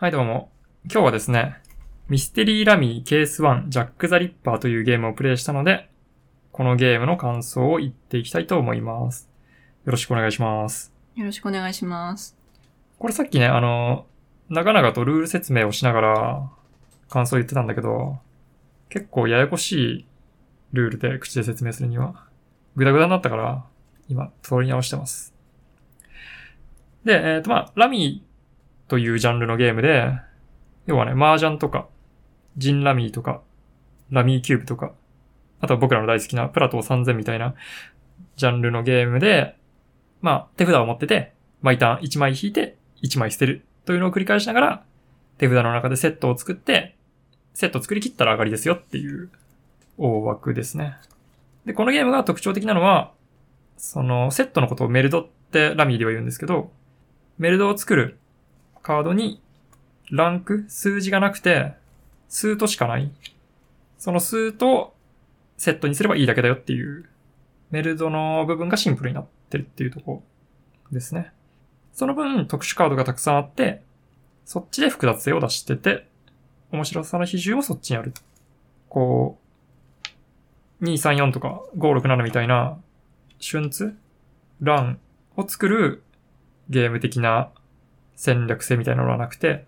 [0.00, 0.52] はい、どうも。
[0.84, 1.56] 今日はですね、
[2.08, 5.90] ミステリーラミーケース1ジャック・ザ・リッパーというゲームをプレイしたので、
[6.52, 9.28] このゲームの感想を言っていきたいと思います。
[9.84, 10.92] よろしくお願いします。
[11.16, 12.36] よろしくお願いします。
[12.96, 14.06] これさっきね、あの、
[14.48, 16.50] 長々とルール説明をしながら
[17.08, 18.20] 感想言ってたんだけど、
[18.90, 20.06] 結構ややこしい
[20.74, 22.24] ルールで口で説明するには、
[22.76, 23.64] グダグダになったから、
[24.08, 25.34] 今、取り直してます。
[27.04, 28.27] で、えっ、と、まあ、ラミー
[28.88, 30.12] というジャンルのゲームで、
[30.86, 31.86] 要はね、麻雀とか、
[32.56, 33.42] ジンラミーとか、
[34.10, 34.92] ラミーキューブとか、
[35.60, 37.54] あとは僕らの大好きなプラトー3000みたいな
[38.36, 39.56] ジャンルのゲームで、
[40.20, 44.84] まあ、手札を持ってて、毎ターン1枚引いて、1枚捨てるというのを繰り返しながら、
[45.36, 46.96] 手札の中でセットを作って、
[47.54, 49.30] セットを作り切ったら上がりですよっていう
[49.98, 50.96] 大枠ですね。
[51.66, 53.12] で、このゲームが特徴的なのは、
[53.76, 56.70] そのセットのことをメルドってラミーでは言うんですけど、
[57.38, 58.18] メルドを作る
[58.88, 59.42] カードに
[60.10, 61.74] ランク、数字がなくて、
[62.30, 63.12] 数としかない。
[63.98, 64.94] その数と
[65.58, 67.04] セットにすればいいだけだよっていう、
[67.70, 70.22] メルドの部分がシンプルになってるっていうとこ
[70.90, 71.32] ですね。
[71.92, 73.82] その分特殊カードがたくさんあって、
[74.46, 76.08] そっちで複雑性を出してて、
[76.72, 78.14] 面白さの比重もそっちにある。
[78.88, 79.38] こ
[80.80, 82.78] う、234とか567みたいな、
[83.38, 83.94] 春ツ
[84.62, 84.98] ラン
[85.36, 86.02] を作る
[86.70, 87.50] ゲーム的な
[88.18, 89.64] 戦略性みたいなのはなくて、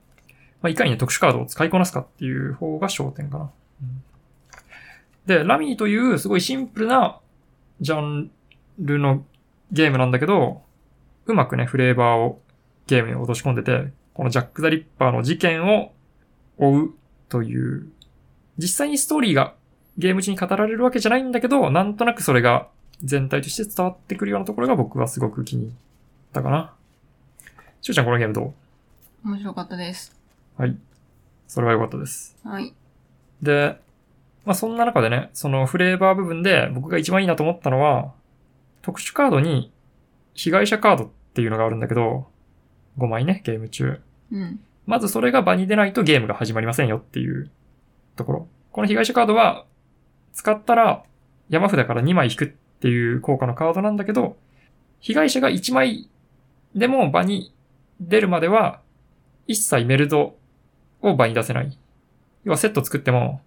[0.61, 3.51] まあ、いかにね特殊カードを使いこなすかっていう方が焦点かな。
[3.83, 4.03] うん
[5.27, 7.21] で、ラミーというすごいシンプルな
[7.81, 8.31] ジャン
[8.81, 9.25] ルの
[9.71, 10.63] ゲームなんだけど、
[11.27, 12.41] うまくね、フレーバーを
[12.89, 15.93] ゲームに落とし込んでて、このジャック・ザ・リッパーの事件を
[16.59, 16.95] 追う
[17.29, 17.87] という、
[18.59, 19.55] 実際にストーリーが
[19.99, 22.69] ゲーム中に語られるわけじゃないんだけど、なんとなくそれが
[23.05, 25.73] 全体として伝わってくるようなところが僕はすごく気に入っ
[26.33, 26.75] たかな。
[27.83, 28.53] しゅうちゃんこのゲームど
[29.25, 30.15] 面白かったです。
[30.59, 30.77] うはい。
[31.49, 32.37] それは良かったです。
[32.45, 32.75] はい。
[33.41, 33.81] で、
[34.45, 38.13] まあそんな中でね、そのフレーバー部分で僕が一番いいなと思ったのは、
[38.83, 39.73] 特殊カードに
[40.35, 42.29] 被害者カードっていうのがあるんだけど、
[42.99, 44.01] 5枚ね、ゲーム中。
[44.31, 44.61] うん。
[44.87, 47.51] まずそれが場に出ないとゲームが始まりませんよっていう
[48.17, 48.49] ところ。
[48.73, 49.65] この被害者カードは、
[50.35, 51.03] 使ったら
[51.49, 52.49] 山札から2枚引くっ
[52.81, 54.37] ていう効果のカードなんだけど、
[55.01, 56.11] 被害者が1枚
[56.75, 57.53] でも場に
[58.01, 58.81] 出るまでは、
[59.47, 60.37] 一切メルド
[61.03, 61.77] を場に出せない。
[62.45, 63.41] 要はセット作っても、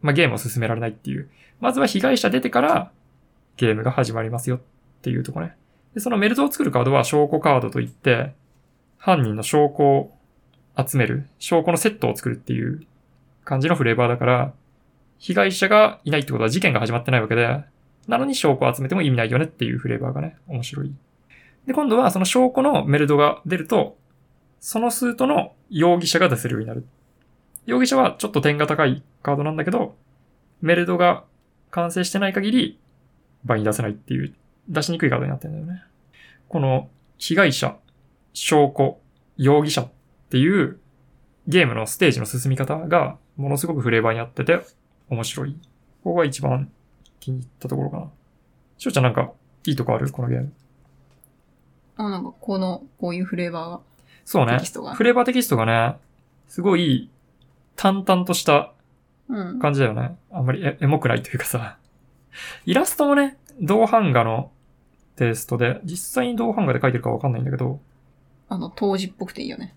[0.00, 1.28] まあ、ゲームを進められないっていう。
[1.60, 2.90] まずは被害者出てから
[3.56, 4.60] ゲームが始まりますよっ
[5.02, 5.56] ていうとこね。
[5.94, 8.34] で、そのメルドを作るカードは証拠カードといって、
[8.98, 10.16] 犯人の証拠を
[10.76, 12.86] 集める、証拠のセットを作るっていう
[13.44, 14.52] 感じのフレーバーだから、
[15.18, 17.62] 被害者がいないってことは事件が始まってないわけで、
[18.08, 20.92] なのに証拠を集めても意味ないよねっていうフレーバーがね、面白い。
[21.66, 23.96] で、今度はその証拠のメルドが出ると、
[24.60, 26.86] そのスートの容疑者が出せるようになる。
[27.66, 29.96] 容疑者はちょっと点が高いカードなんだけど、
[30.60, 31.24] メルドが
[31.70, 32.80] 完成してない限り、
[33.44, 34.34] 場に出せないっていう、
[34.68, 35.84] 出しにくいカードになってるんだよね。
[36.48, 37.76] この、被害者、
[38.32, 38.98] 証拠、
[39.36, 39.88] 容疑者っ
[40.30, 40.78] ていう
[41.48, 44.60] ゲームのステージの進み方がものすごくフレーバーにあってて
[45.08, 45.56] 面白い。
[46.04, 46.70] ここが一番
[47.20, 48.10] 気に入ったところかな。
[48.78, 49.32] しょうちゃんなんか
[49.66, 50.10] いいとこある？
[50.10, 50.52] このゲーム。
[51.96, 53.80] あ、なんか、この、こういうフレーバ
[54.24, 54.94] そうねテキストが。
[54.94, 55.96] フレーバーテキストがね、
[56.48, 57.10] すごい
[57.76, 58.72] 淡々としたーが。
[59.28, 59.58] うん。
[59.58, 60.16] 感じだよね。
[60.30, 61.78] あんまりエエモくないというかさ。
[62.64, 64.50] イラストもね、銅版画の
[65.16, 67.80] テイストで、実際に銅版画で描いてるかわかんないんだけど、
[68.48, 69.74] あの、当時っぽくていいよね。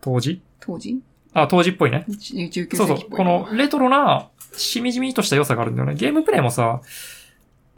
[0.00, 1.00] 当時当時
[1.32, 2.04] あ、当時っぽいね。
[2.08, 2.76] ?19 世紀っぽい。
[2.76, 3.10] そうそう。
[3.10, 5.94] この、レトロな、しみじみとした良さがあるんだよね。
[5.94, 6.80] ゲームプレイもさ、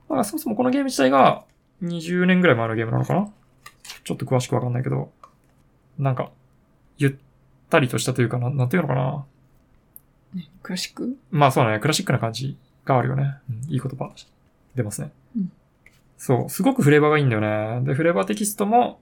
[0.09, 1.45] まあそもそもこのゲーム自体が
[1.83, 3.29] 20年ぐらい前のゲームなのかな
[4.07, 5.11] ちょっと詳しくわかんないけど、
[5.99, 6.31] なんか、
[6.97, 7.15] ゆっ
[7.69, 9.27] たりとしたというかな、なんていうのかな
[10.35, 11.19] ねクラシック？
[11.31, 13.35] まあそうだね、クラシックな感じがあるよね。
[13.51, 14.13] うん、いい言葉
[14.75, 15.11] 出ますね。
[15.37, 15.53] うん
[16.19, 17.85] そう、すごくフレーバーがいいんだよね。
[17.85, 19.01] で、フレーバーテキストも、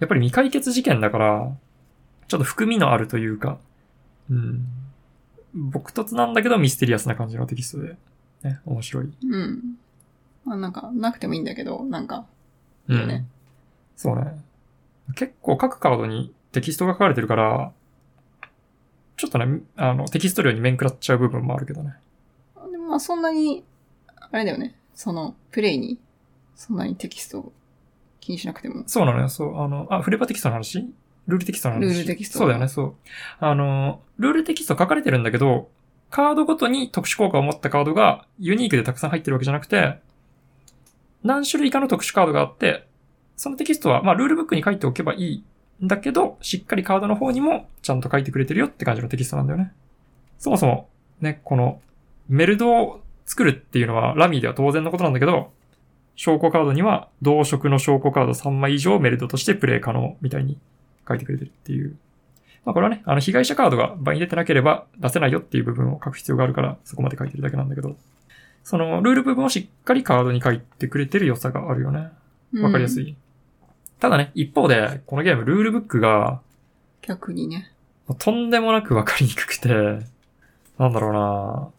[0.00, 1.50] やっぱり未解決事件だから、
[2.28, 3.56] ちょっと含みのあるというか、
[4.28, 4.66] うん。
[5.54, 7.96] 僕とつなんだけどミステリアスな感じのテキストで、
[8.42, 9.10] ね、面白い。
[9.30, 9.76] うん。
[10.44, 12.26] まあなんか、なくてもいいんだけど、なんか、
[12.86, 12.96] うん。
[12.96, 13.26] いいよね
[13.96, 14.36] そうね。
[15.14, 17.72] 結構各カードにテキストが書かれてるから、
[19.16, 21.94] ちょっとね、あの、テキスト量に面食らっちゃう部分もあるけどね。
[22.70, 23.64] でもまあそんなに、
[24.30, 24.74] あれだよね。
[24.94, 25.98] その、プレイに、
[26.56, 27.52] そんなにテキストを
[28.20, 28.84] 気にしなくても。
[28.86, 29.60] そうなのよ、そう。
[29.60, 30.80] あの、あ、フレーバーテキストの話？
[31.26, 31.80] ルールテキストの話？
[31.82, 32.94] ルールテキストそうだよね、そう。
[33.38, 35.68] あの、ルールテキスト書かれてるんだけど、
[36.10, 39.98] カードごとに特殊効果を持ったカードがユニークでたくさん入ってるわけじゃなくて、
[41.22, 42.86] 何種類かの特殊カードがあって、
[43.36, 45.44] そのテキストは、まあ、ルールブックに書いておけばいい
[45.84, 49.72] んだけど、しっかりカードの方にもちゃんと書いてくれてるよって感じのテキストなんだよね。
[50.38, 50.88] そもそも、
[51.20, 51.80] ね、この、
[52.28, 55.52] メルドを作るっていうのはラミーでは当然のことなんだけど、
[56.14, 60.58] 証拠カードには同色の証拠カード3枚以上メルドとしてプレイ可能みたいに
[61.08, 61.96] 書いてくれてるっていう。
[62.64, 67.96] まあこれはね、あの被害者カードが場に出てなければ出せないよっていう部分を書く必要があるからそこまで書いてるだけなんだけど、
[68.62, 72.10] そのルール部分をしっかりカードに書いてくれてる良さがあるよね。
[72.60, 73.04] わかりやすい。
[73.08, 73.16] い。
[74.02, 76.40] ただね、一方で、このゲームルールブックが
[77.02, 77.70] 逆にね。
[78.18, 79.68] とんでもなくわかりにくくて、
[80.76, 81.72] なんだろうなま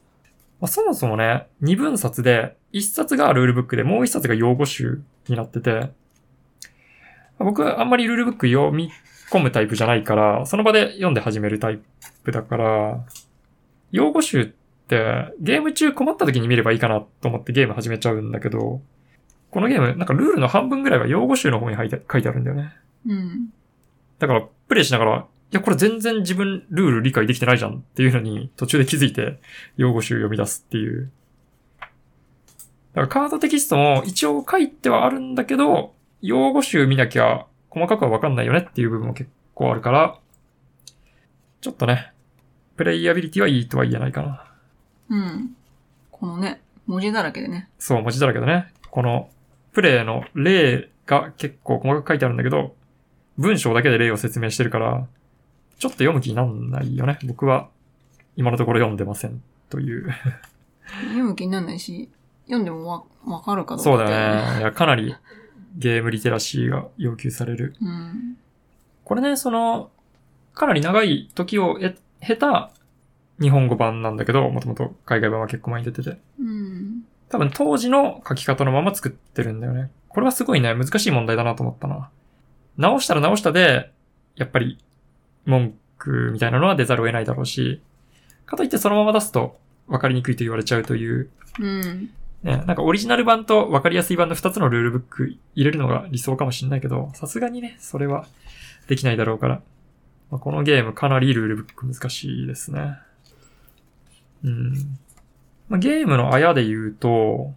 [0.61, 5.91] あ、そもそもね、二分冊で、一冊がルールブックでもう一冊が用語集になってて、
[7.39, 8.89] 僕はあんまりルールブック読み
[9.29, 11.81] 込むタイプじゃないから、その場で読んで始めるタイ
[12.23, 13.05] プだから、
[13.91, 14.45] 用語集っ
[14.87, 18.79] てゲーム中困った時に見ればいいかなと思ってゲーム始めちゃうんだけど、
[19.53, 22.73] このゲーム、なんかルールの半分ぐらいは用語集の方に書いて書いてあるんだよね。
[23.05, 23.53] うん。
[24.17, 29.39] だから、プレイしながら、いや、これ全然自分ルール理解できてないじゃんっていうのに途中で気づいて、
[29.77, 31.11] 用語集読み出すっていう。
[31.79, 31.85] だ
[32.95, 40.17] からカードテキストも一応書いてはあるんだけど、用語集見なきゃ細かくはわかんないよねっていう部分も結構あるから、
[41.61, 42.11] ちょっとね、
[42.75, 44.51] プレイアビリティはいいとは言えないかな。
[45.09, 45.55] うん。
[46.09, 47.69] このね、文字だらけでね。
[47.77, 48.73] そう、文字だらけだね。
[48.89, 49.29] この、
[49.73, 52.75] プレイの例が結構細かく書いてあるんだけど、
[53.37, 55.07] 文章だけで例を説明してるから、
[55.79, 57.17] ちょっと読む気になんないよね。
[57.25, 57.69] 僕は、
[58.35, 59.41] 今のところ読んでません。
[59.69, 60.09] という。
[61.09, 62.09] 読む気にならないし、
[62.45, 64.59] 読んでもわ、わかるかどうかそうだね。
[64.59, 65.15] いや、かなり
[65.75, 67.75] ゲームリテラシーが要求される。
[67.81, 68.37] うん。
[69.03, 69.89] これね、その、
[70.53, 72.71] かなり長い時をえ経た
[73.41, 76.17] 日本語版なんだけど、もともと海外版は結構前に出てて。
[76.39, 77.02] うん。
[77.33, 79.89] 多分当時の書き方のまま作ってるんだよね。
[80.07, 82.11] これはすごいね、難しい問題だなと思ったな。
[82.77, 83.91] 直したら直したで、
[84.35, 84.77] やっぱり
[85.45, 87.81] 文句みたいなのは出ざるを得ないだろうし、
[88.45, 89.57] かといってそのまま出すと
[89.87, 92.11] 分かりにくいと言われちゃうという、うん。
[92.43, 98.27] ね、なんかオリジナル版と分かりやすい版の2つのルールブック入れるのが理想かもしれないけど、さすがにね、それは
[98.87, 99.61] できないだろうから。
[100.29, 102.99] まあこのゲームかなりルールブック難しいですね。
[104.43, 104.99] うん。
[105.69, 107.53] まあ、ゲームのあやで言うと、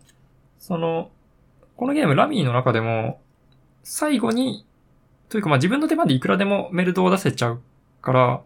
[0.58, 1.11] その、
[1.76, 3.20] このゲームラミーの中でも、
[3.82, 4.64] 最後に、
[5.29, 7.61] というかまあ自分の手番でいくらでもメルドを出せちゃう
[8.00, 8.41] から、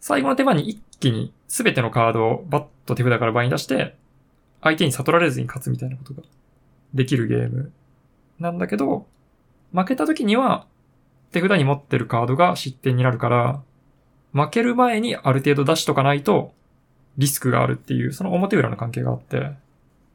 [0.00, 3.96] 最後の手番に一気に全てのカードをバッと手札から場に出して、
[4.62, 6.22] 相手に悟られずに勝つみたいなことが
[6.94, 7.72] できるゲーム
[8.38, 9.06] なんだけど、
[9.72, 10.66] 負けた時には
[11.32, 13.62] 手札に持ってるカードが失点になるから、
[14.32, 16.52] 負ける前にある程度出しとかないと
[17.18, 19.52] リスクがあるっていう、その表裏の関係があって、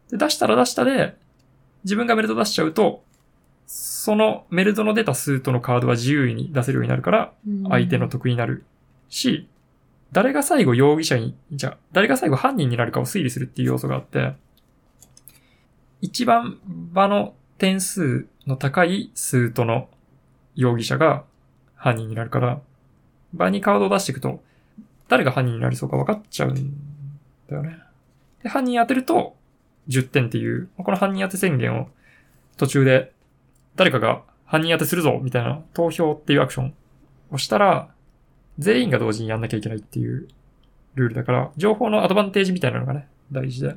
[0.10, 1.16] で出したら出したで、
[1.84, 3.04] 自分がメルド出しちゃうと、
[3.66, 7.34] そのメルドの出たスートのカードは自由に出せるようになるから、
[7.70, 8.66] 相手の得になる
[9.10, 9.48] し、
[10.12, 14.34] 誰が最後容疑者に、じゃあ、誰が最後犯人になるかを推理するっていう要素があって、
[16.02, 19.88] 一番場の点数の高いスートの
[20.56, 21.24] 容疑者が
[21.76, 22.60] 犯人になるから、
[23.34, 24.44] 場にカードを出していくと、
[25.08, 26.91] 誰が犯人になりそうか分かっちゃうん
[27.52, 27.78] だよね。
[28.44, 29.36] で、犯人当てると
[29.88, 31.88] 10点っていう、この犯人当て宣言を
[32.58, 33.14] 途中で
[33.76, 36.74] 誰かが犯人当てするぞみたいな投票っていうアクション
[37.32, 37.90] をしたら、
[38.60, 40.28] 全員が同時にやんなきゃいけないっていう
[40.96, 43.76] ルールだから、情報のアドバンテージみたいなのがね、大事で。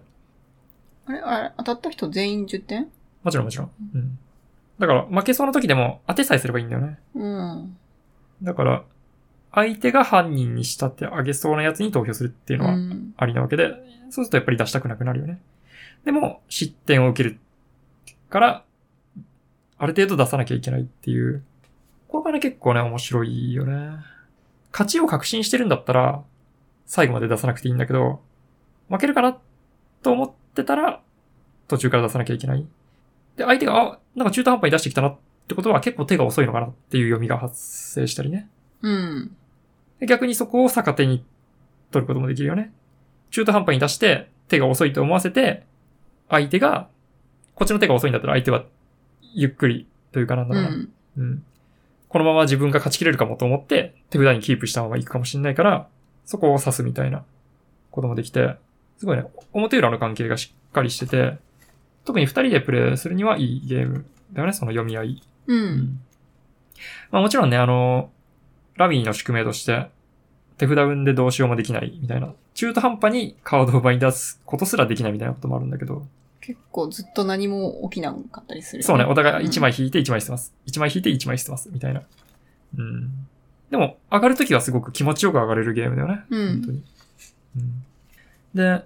[1.06, 2.88] あれあれ当たった人全員10点？
[3.22, 3.70] もちろんもちろん。
[3.94, 4.18] うん。
[4.78, 6.98] だから、負けそうな時でも当てさえすればいいんだよね。
[7.14, 7.76] うん。
[8.42, 8.84] だから、
[9.54, 13.14] 相手が犯人に仕立て上げそうなやつに投票するっていうのはうん。
[13.16, 13.72] ありなわけで、
[14.10, 15.40] そうするとやっぱり出したくなくなるよね。
[16.04, 17.38] でも、失点を受ける
[18.30, 18.64] から、
[19.78, 21.42] ある程度出さなきゃいけないっていう。
[22.08, 23.96] これがね、結構ね、面白いよね。
[24.72, 26.22] 勝ちを確信してるんだったら、
[26.86, 28.20] 最後まで出さなくていいんだけど、
[28.88, 29.38] 負けるかな
[30.02, 31.00] と思ってたら、
[31.68, 32.66] 途中から出さなきゃいけない。
[33.36, 35.16] で、相手が、あ、なんか中途半端に出してきたなっ
[35.48, 38.48] てことは結構手が遅いのかなっていう読みが発生したりね。
[38.82, 39.36] うん。
[40.04, 41.24] で逆にそこを逆手に
[41.90, 42.72] 取ることもできるよね。
[43.30, 45.64] 中途半端に出して手が遅いと思わせて、
[46.28, 46.88] 相手が、
[47.54, 48.64] こっちの手が遅いんだったら相手は
[49.32, 50.68] ゆっくりというかなんだろうな。
[50.68, 50.90] うん。
[51.16, 51.44] うん。
[52.08, 55.88] このまま自分が勝ち切れるかもと思って手札にキープしたまま行くかもしれないから、
[56.26, 57.24] そこを指すみたいな
[57.90, 58.56] こともできて、
[58.98, 61.38] すごいね、表裏の関係がしっかりしてて、
[62.04, 65.22] 特に二人でプレイするにはいいゲームだよね、その読み合い。
[65.46, 65.54] う。
[65.54, 66.00] うん
[67.10, 68.10] まあもちろんね、あの、
[68.76, 69.88] ラミーの宿命として、
[70.58, 76.06] 手札運でどうしようもできないみたいな、中途半端にカードを場に出すことすらできないみたいなこともあるんだけど、
[76.40, 80.54] 結構ずっと何も起きなかったりするよ、そうね、お互い1うん枚引いて1枚捨てます。
[80.66, 81.70] 1枚引いて1枚捨てます。
[81.72, 82.02] みたいな。
[82.76, 83.10] うん。
[83.70, 86.24] でも、上がるときはすごく気持ちよく上がれるゲームだよね。
[86.30, 86.84] うん本当に。
[87.56, 87.84] うん。
[88.54, 88.84] で、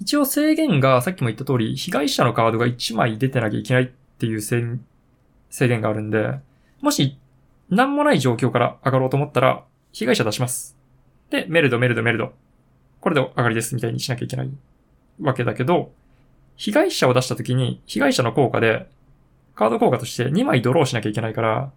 [0.00, 3.86] 一応制限がさっきも言った通り、被害者のカードが1枚出てなきゃいけないっ
[4.18, 4.78] ていう制
[5.50, 6.40] 制限があるんで、
[6.80, 7.18] もし、
[7.70, 10.76] 何もない状況から上がろうと思ったら、被害者出します。
[11.30, 12.32] で、メルド、メルド、メルド。
[13.00, 14.50] これで上がりですみたいにしなきゃいけない
[15.20, 15.92] わけだけど、
[16.56, 18.88] 被害者を出した時に、被害者の効果で、
[19.54, 21.72] カード効果として2枚ドローしなきゃいけないから、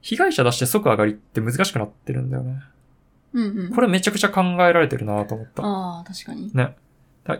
[0.00, 2.60] 被害者出して即上がりって難しくなってるんだよね。
[3.32, 3.74] うんうん。
[3.74, 5.62] これめちゃくちゃ考えられてるなと思った。
[5.64, 6.50] ああ、確かに。
[6.54, 6.76] ね。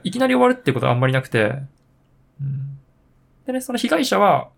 [0.04, 1.62] いきなり終わるってことはあんまりなくて、
[2.40, 2.78] うん。
[3.46, 4.50] でね、その被害者は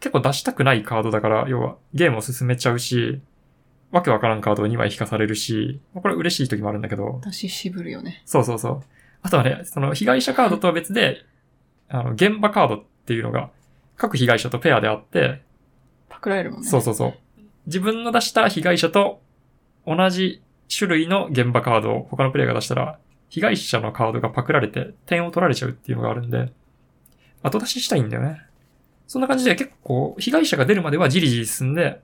[0.00, 3.20] 結構出したくないカードだから、要はゲームを進めちゃうし、
[3.90, 8.22] わけわからんカードを2枚引かされるし、まあこれ嬉しい時もあるんだけど、私渋るよね。
[8.24, 8.82] そうそうそう。
[9.22, 11.24] あとはね、その被害者カードとは別で、
[11.88, 13.50] あの、現場カードっていうのが
[13.96, 15.42] 各被害者とペアであって、
[16.08, 16.68] パクられるもんね。
[16.68, 17.14] そうそうそう。
[17.66, 19.20] 自分の出した被害者と
[19.86, 20.42] 同じ
[20.74, 26.52] 種類の現場カードを他のプレイヤーが出したら、被害者のカードがパクられて点を取られちゃうっていうのがあるんで、
[27.42, 28.42] 後出ししたいんだよね。
[29.10, 32.00] そんな感じで結構被害者が出るまではじりじり進んで、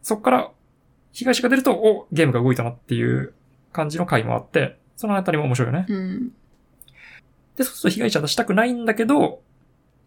[0.00, 0.52] そっから
[1.10, 3.34] 被害者が出ると、お、ゲームが動いたなっていう
[3.72, 5.86] 感じの回もあって、そのあたりも面白いよね。
[5.88, 6.28] うん。
[7.56, 9.42] で、そうすると被害者出したくないんだけど、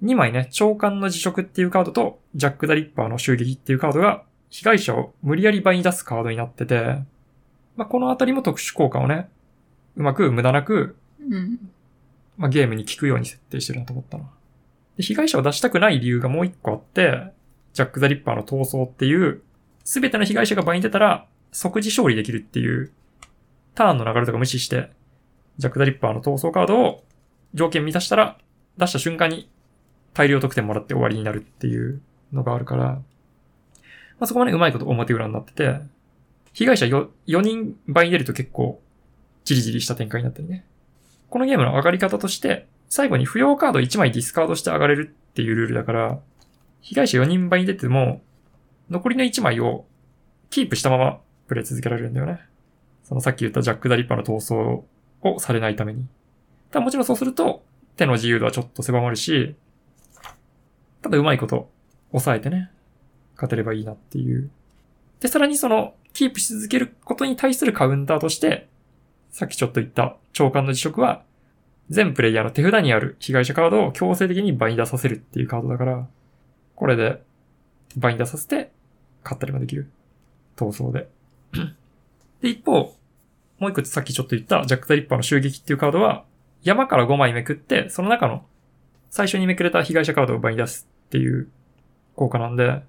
[0.01, 6.99] 2枚ね、長官の辞職っていうカードと、ジャック・ザ・リッパーの襲撃っていうカードが、被害者を無理やり倍に出すカードになってて、
[7.75, 9.27] まあ、このあたりも特殊効果をね、
[9.97, 11.69] うまく無駄なく、うん。
[12.37, 14.29] まあ、ゲームに効くように設定してるなと思ったな。
[14.99, 17.31] で、被害者を出したくない理由がもう一個あって、
[17.71, 19.41] ジャック・ザ・リッパーの逃走っていう、
[19.85, 22.91] すべての被害者が倍に出たら、即時勝利できるっていう、
[23.75, 24.91] ターンの流れとか無視して、
[25.57, 27.05] ジャック・ザ・リッパーの逃走カードを
[27.53, 28.37] 条件満たしたら、
[28.77, 29.49] 出した瞬間に
[30.13, 32.01] 大量得点もらって終わりになるっていう
[32.33, 33.01] のがあるから、ま
[34.19, 35.79] あ、そこまでうまいこと表裏になってて、
[36.51, 38.81] 被害者 4, 4人倍に出ると結構、
[39.45, 40.65] じりじりした展開になってるね。
[41.29, 46.19] このゲームの上がり方として、最後に不要カード1枚ディスカードして上がれるっていうルールだから、
[46.81, 48.21] 被害者4人倍に出ても、
[48.89, 49.85] 残りの1枚を
[50.49, 52.39] キープしたままプレイ続けられるんだよね。
[53.03, 54.85] そのさっき言ったジャック・ダ・リッパーの逃走
[55.21, 56.05] をされないために。
[56.71, 57.63] ただもちろんそうすると、
[57.95, 59.55] 手の自由度はちょっと狭まるし、
[61.01, 61.69] ただうまいこと
[62.11, 62.71] 抑えてね、
[63.35, 64.49] 勝てればいいなっていう。
[65.19, 68.67] で、さらにその、キープし続けることに対するカウンターとして、
[69.31, 71.23] さっきちょっと言った長官の辞職は、
[71.89, 76.07] 全プレイヤーの手札にある被害者カードを強制的に倍に出させるっていうカードだから、
[76.75, 77.21] これで
[77.97, 78.71] 倍に出させて、
[79.23, 79.89] 勝ったりもできる。
[80.55, 81.09] 闘争で。
[82.41, 82.95] で、一方、
[83.59, 86.25] もう一個さっきちょっと言ったジャック・ザ・リッパーの襲撃っていうカードは、
[86.63, 88.45] 山から5枚めくって、その中の
[89.09, 91.49] 最初にめくれた被害者カードを倍に出すっていう
[92.15, 92.83] 効果なんで、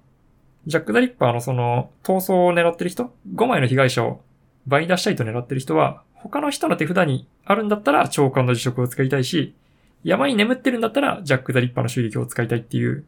[0.67, 4.21] ジャック・ザ・リッパーのその逃走を狙ってる人、5枚の被害者を
[4.67, 9.55] 倍に出したいと狙ってる人は、他の人の手札にあるんだったら長官の辞職を使いたいし、
[10.03, 13.05] 山に眠ってるんだったらジャック・ザ・リッパーの襲撃を使いたいっていう、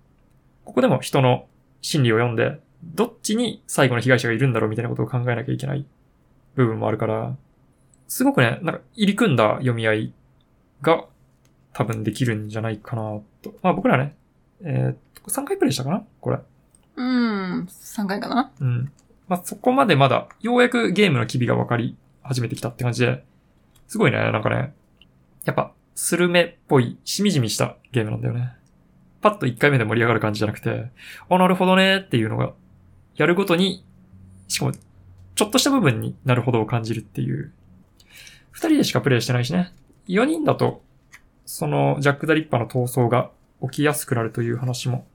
[0.65, 1.45] ここでも人の
[1.81, 5.85] 心理を読んで、どっちに最後の被害者がいるんだろうみたいなことを考えなきゃいけない
[6.55, 7.35] 部分もあるから、
[8.07, 10.13] すごくね、なんか入り組んだ読み合い
[10.81, 11.05] が
[11.73, 13.53] 多分できるんじゃないかなと。
[13.61, 14.15] まあ僕らね、
[14.63, 16.03] えー、3回プレイしたかな？
[16.19, 16.37] これ。
[16.95, 17.65] うん。
[17.65, 18.51] 3回かな？
[18.59, 18.91] うん。
[19.27, 23.23] まあそこまでまだ、ようやくゲームの機微が分かり始めてきたって感じで、
[23.87, 24.73] すごいね、なんかね、
[25.45, 28.53] やっぱ、スルメっぽい、しみじみしたゲームなんだよね。
[29.21, 30.89] パッと1回目で盛り上がる感じじゃなくて、
[31.29, 32.53] あ、なるほどねっていうのが、
[33.15, 33.85] やるごとに、
[34.47, 34.73] しかも、
[35.35, 37.51] ちょっとした部分になるほどを感じるっていう。
[38.51, 39.73] 二人でしかプレイしてないしね。
[40.07, 40.81] 4人だと、
[41.45, 45.05] その、ジャック・ザ・リッパーの闘争が起きやすくなるという話も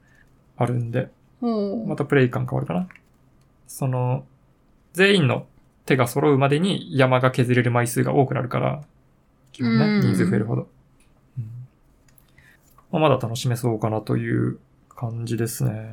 [0.57, 1.09] あるんで、
[1.41, 2.87] おまたプレイ感変わるかな。
[3.67, 4.25] その、
[4.93, 5.45] 全員の
[5.89, 8.81] 手が揃うまでに山が削れる枚数が多くなるから、
[9.51, 10.67] 基本ね、うん人数増えるほど。
[11.37, 11.43] うん
[12.91, 15.89] まあ、まだ楽しめそうかなという感じですね。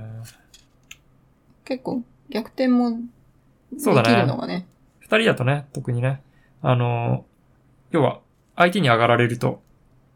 [1.64, 2.90] 結構逆転も
[3.72, 4.66] でそうだねきるのがね。
[5.00, 6.20] 二人だとね、特にね、
[6.62, 7.24] あの、
[7.90, 8.20] 要は、
[8.56, 9.62] 相手に上がられると、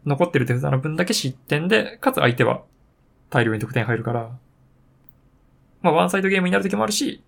[0.04, 2.62] 残ってる手札の分だけ失点で、かつ相手は
[3.28, 4.30] 大量に得点入るから、
[5.82, 7.22] まあ、ワンサイドゲームになる時もあるし、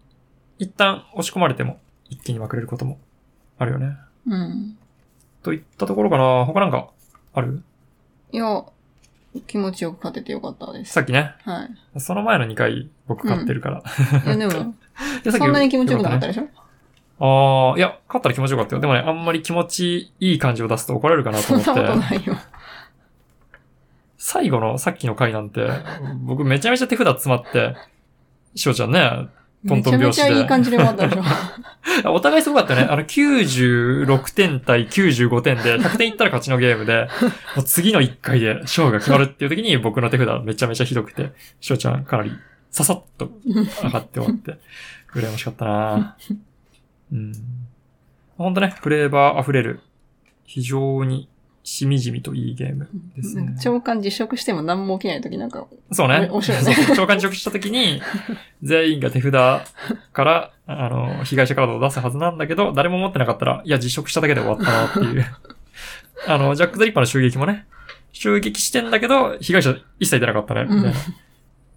[0.58, 1.80] 一旦押し込まれても、
[2.12, 2.98] 一気にまくれることも
[3.58, 3.96] あるよね。
[4.26, 4.78] うん。
[5.42, 6.88] といったところかな他なんか、
[7.34, 7.62] ある？
[8.30, 8.64] いや、
[9.46, 10.92] 気持ちよく勝ててよかったです。
[10.92, 12.00] さっきね、はい。
[12.00, 13.82] その前の2回僕勝ってるから。
[14.24, 14.68] いや、でも、 いやさ
[15.30, 16.42] っきそんなに気持ちよくなかったよでしょ？
[16.44, 16.52] ね
[17.20, 18.80] ああ、いや、勝ったら気持ちよかったよ。
[18.80, 21.82] でもね、あんまり気持ちいい感じを出すと怒られるかなとそん思って。
[21.82, 22.36] なことないよ。
[24.18, 25.68] 最後のさっきの回なんて、
[26.22, 27.76] 僕めちゃめちゃ手札詰まって、
[28.54, 29.28] しおちゃんね、
[29.68, 30.22] トンめちゃめトン拍子で。
[30.22, 32.10] ちゃいい感じで終わったでしょ。
[32.12, 32.82] お互いすごかったね。
[32.82, 37.08] あの、96点対95点で、100点いったら勝ちのゲームで、
[37.56, 42.32] もう次の1回で勝負が決まるっていう時に僕の手札めちゃめちゃひどくて、翔ちゃんかなり
[42.70, 44.58] ささっと上がって終わって、
[45.14, 46.16] 羨ましかったな
[47.12, 47.32] うん。
[48.38, 49.80] ほんとね、フレーバー溢れる、
[50.44, 51.28] 非常に
[51.64, 53.56] しみじみといいゲームですね。
[53.60, 56.28] 長官実食しても何も起きないときなんか、そうね。
[56.30, 58.02] 面白いねそうそう召喚職した時に、
[58.62, 65.26] 全員が手札から、あの、被害者カードを出すはずなんだけど、誰も持ってなかったら、いや、実食しただけで終わったなっていう。
[66.26, 67.66] あの、ジャック・ザ・リッパーの襲撃もね、
[68.12, 70.90] 襲撃してんだけど、被害者一切出なかったね、みたいな。
[70.90, 70.94] うん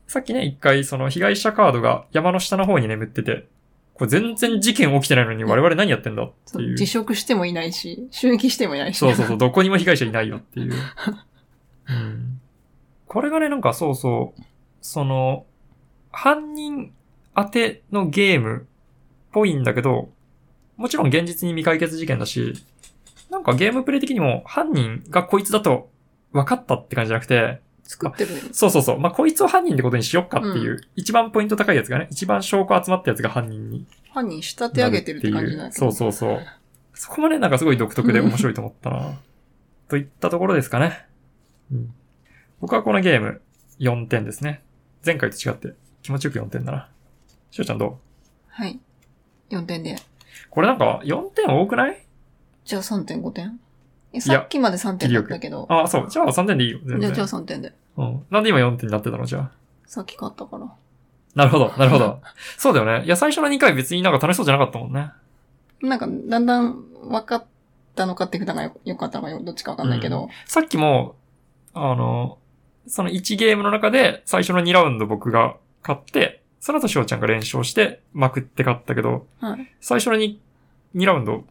[0.07, 3.47] さっきね、一回、その被害者カードが山の下の方に眠ってて、
[3.95, 6.23] これ全然事件起きてないのに我々何やってんだ？
[6.23, 6.71] っていう。
[6.71, 8.97] 自食してもいないし、襲撃してもいないし。
[8.97, 10.73] そうそうそう、 どこにも被害者いないよっていう。
[11.87, 12.41] うん。
[13.07, 14.41] これがね、なんかそうそう、
[14.81, 15.45] その、
[16.11, 16.91] 犯人
[17.35, 18.61] 当てのゲームっ
[19.31, 20.09] ぽいんだけど、
[20.75, 22.53] もちろん現実に未解決事件だし、
[23.29, 25.89] なんかゲームプレイ的にも犯人がこいつだと
[26.33, 28.31] 分かったって感じじゃなくて、作ってる。
[28.51, 35.91] そうそうそう、まあ、こいつを犯人ってことにしよっかっていう、一番ポイント高いやつがね、一番証拠集まったやつが犯人に犯人仕立て上げてるって感じなんだけど。
[35.91, 36.45] そうそうそう。
[36.93, 39.19] そこもね、なんかすごい独特で面白いと思ったな。
[39.87, 41.05] といったところですかね。
[41.71, 41.93] うん。
[42.59, 43.41] 僕はこのゲーム
[43.79, 44.63] 4点ですね。
[45.05, 46.89] 前回と違って気持ちよく4点だな。
[47.51, 47.93] しおちゃんどう？
[48.47, 48.79] はい。
[49.49, 49.97] 4点で。
[50.49, 52.01] これなんか4点多くない？
[52.63, 53.64] じゃあ3.5点え、
[54.21, 55.67] さっきまで3点だったけど。
[55.69, 56.09] あ、そう。
[56.09, 56.79] じゃあ3点でいいよ。
[56.85, 57.01] 全然。
[57.01, 57.73] じゃあ、じゃあ3点で。
[57.97, 58.25] うん。
[58.29, 59.51] なんで今4点になってたのじゃあ？
[59.85, 60.67] さっき買ったから。
[61.35, 62.21] なるほど、 なるほど。
[62.57, 63.05] そうだよね。
[63.05, 65.11] いや、最初の2回別になんか楽しそうじゃなかったもんね。
[65.81, 67.45] なんか、だんだん分かっ
[67.95, 70.29] たのかって札がよよかったのかよどっちか分かんないけど。
[70.45, 71.15] さっきも、
[71.73, 72.37] あの、
[72.87, 79.71] その1ゲームの中で最初の2ラウンド僕が勝って、その後しおちゃんが連勝してまくって勝ったけど、はい。
[79.81, 80.37] 最初の 2,
[80.95, 81.43] 2ラウンド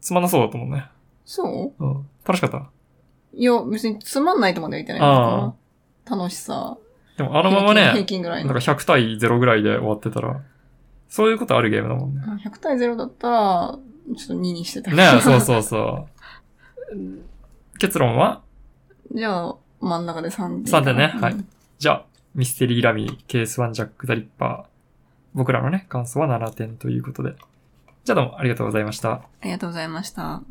[0.00, 0.84] つまんなそうだったもんね。
[1.24, 1.84] そう？
[1.84, 2.06] うん。
[2.24, 2.70] 楽しかった？
[3.34, 5.56] いや、別につまんないとまでは言ってないで
[6.06, 6.76] す楽しさ。
[7.16, 8.72] でもあのまま平ね、均ぐらいのなんか。
[8.72, 10.40] 100対0ぐらいで終わってたら、
[11.08, 12.20] そういうことあるゲームだもんね。
[12.44, 13.78] 100対0だったら、
[14.16, 14.90] ちょっと2にしてた。
[14.90, 16.06] ねえ、そうそうそ
[16.92, 16.96] う。
[17.78, 18.42] 結論は？
[19.14, 20.80] じゃあ、真ん中で3点。
[20.80, 21.36] 3点ねうんはい
[21.78, 22.04] じゃあ、
[22.34, 24.72] ミステリーラミー、ケース1ジャック・ザ・リッパー。
[25.34, 27.34] 僕らのね、感想は7点ということで。
[28.04, 29.12] じゃあどうもありがとうございました。
[29.12, 30.42] ありがとうございました。